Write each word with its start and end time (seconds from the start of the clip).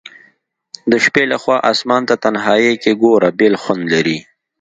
د 0.91 0.93
شپي 1.03 1.23
لخوا 1.31 1.57
آسمان 1.71 2.01
ته 2.09 2.15
تنهائي 2.23 2.73
کي 2.83 2.91
ګوره 3.01 3.29
بیل 3.39 3.55
خوند 3.63 3.83
لري 3.93 4.17